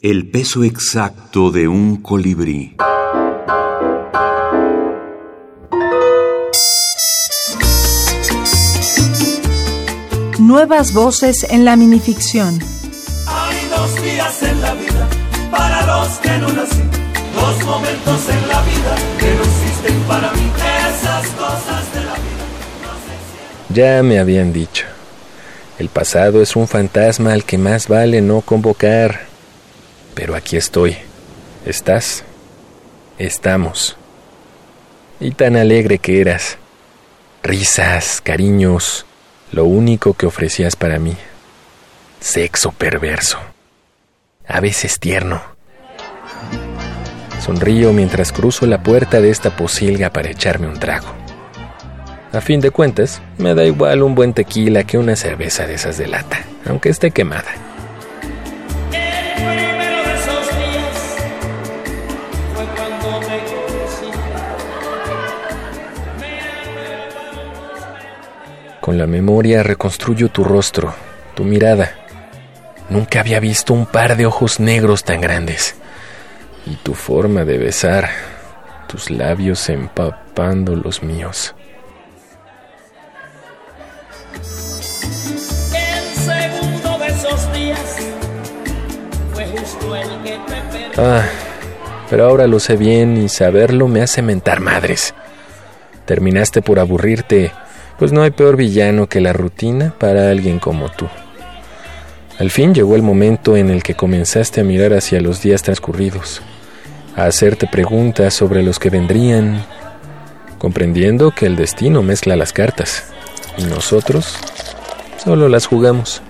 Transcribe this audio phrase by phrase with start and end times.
[0.00, 2.76] El peso exacto de un colibrí.
[10.38, 12.60] Nuevas voces en la minificción.
[13.26, 15.08] Hay dos días en la vida
[15.50, 16.82] para los que no nací,
[17.34, 20.52] dos momentos en la vida que no existen para mí,
[20.92, 22.44] esas cosas de la vida.
[23.70, 24.86] Ya me habían dicho.
[25.80, 29.27] El pasado es un fantasma al que más vale no convocar.
[30.18, 30.96] Pero aquí estoy.
[31.64, 32.24] ¿Estás?
[33.18, 33.96] Estamos.
[35.20, 36.58] Y tan alegre que eras.
[37.44, 39.06] Risas, cariños,
[39.52, 41.16] lo único que ofrecías para mí.
[42.18, 43.38] Sexo perverso.
[44.48, 45.40] A veces tierno.
[47.40, 51.14] Sonrío mientras cruzo la puerta de esta posilga para echarme un trago.
[52.32, 55.96] A fin de cuentas, me da igual un buen tequila que una cerveza de esas
[55.96, 57.67] de lata, aunque esté quemada.
[68.80, 70.94] Con la memoria reconstruyo tu rostro,
[71.34, 71.92] tu mirada.
[72.88, 75.74] Nunca había visto un par de ojos negros tan grandes.
[76.64, 78.10] Y tu forma de besar,
[78.86, 81.54] tus labios empapando los míos.
[91.00, 91.22] Ah,
[92.10, 95.14] pero ahora lo sé bien y saberlo me hace mentar madres.
[96.06, 97.52] Terminaste por aburrirte,
[97.98, 101.06] pues no hay peor villano que la rutina para alguien como tú.
[102.38, 106.40] Al fin llegó el momento en el que comenzaste a mirar hacia los días transcurridos,
[107.16, 109.64] a hacerte preguntas sobre los que vendrían,
[110.58, 113.06] comprendiendo que el destino mezcla las cartas
[113.56, 114.38] y nosotros
[115.22, 116.22] solo las jugamos.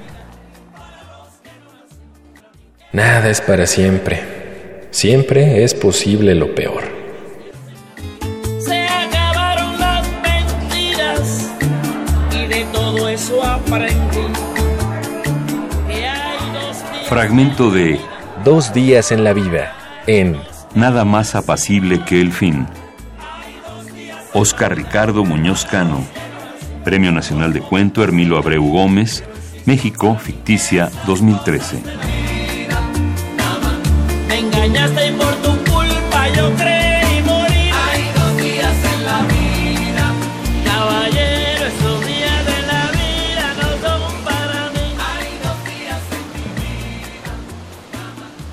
[2.92, 4.22] Nada es para siempre.
[4.90, 6.97] Siempre es posible lo peor.
[13.18, 14.32] Eso aprendí.
[15.88, 17.08] Que hay dos días.
[17.08, 18.00] Fragmento de
[18.44, 19.74] Dos días en la vida,
[20.06, 20.40] en
[20.74, 22.66] Nada más apacible que el fin.
[24.32, 26.04] Oscar Ricardo Muñoz Cano.
[26.84, 29.24] Premio Nacional de Cuento Hermilo Abreu Gómez.
[29.66, 31.82] México, ficticia 2013.
[34.28, 35.37] Me engañaste y por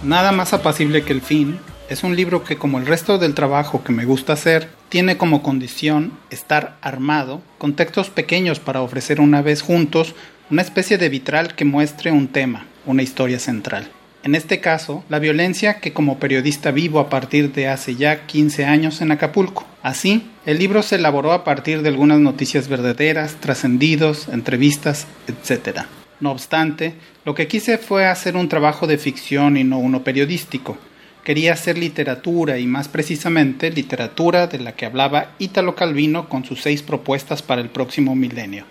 [0.06, 1.58] Nada más apacible que el fin
[1.90, 5.42] es un libro que como el resto del trabajo que me gusta hacer, tiene como
[5.42, 10.14] condición estar armado con textos pequeños para ofrecer una vez juntos
[10.52, 13.90] una especie de vitral que muestre un tema, una historia central.
[14.22, 18.64] En este caso, la violencia que como periodista vivo a partir de hace ya 15
[18.64, 19.66] años en Acapulco.
[19.82, 25.88] Así, el libro se elaboró a partir de algunas noticias verdaderas, trascendidos, entrevistas, etc.
[26.20, 26.96] No obstante,
[27.26, 30.78] lo que quise fue hacer un trabajo de ficción y no uno periodístico.
[31.24, 36.62] Quería hacer literatura y más precisamente literatura de la que hablaba Ítalo Calvino con sus
[36.62, 38.66] seis propuestas para el próximo milenio.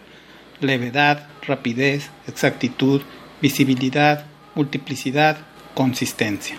[0.61, 3.03] Levedad, rapidez, exactitud,
[3.43, 5.39] visibilidad, multiplicidad,
[5.75, 6.57] consistencia.